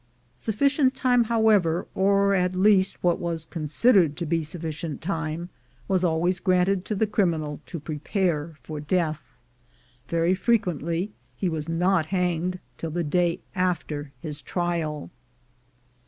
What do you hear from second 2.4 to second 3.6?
least what was